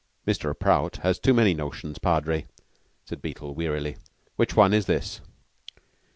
"Mr. 0.27 0.57
Prout 0.57 0.95
has 1.03 1.19
so 1.23 1.31
many 1.31 1.53
notions, 1.53 1.99
Padre," 1.99 2.47
said 3.05 3.21
Beetle 3.21 3.53
wearily. 3.53 3.97
"Which 4.35 4.55
one 4.55 4.73
is 4.73 4.87
this?" 4.87 5.21